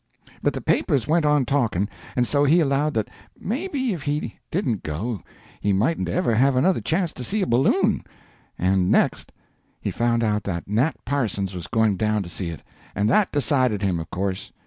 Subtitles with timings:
[0.41, 3.07] But the papers went on talking, and so he allowed that
[3.39, 5.21] maybe if he didn't go
[5.59, 8.03] he mightn't ever have another chance to see a balloon;
[8.57, 9.31] and next,
[9.79, 12.63] he found out that Nat Parsons was going down to see it,
[12.95, 14.51] and that decided him, of course.